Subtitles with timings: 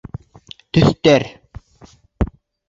[0.77, 1.27] Төҫтәр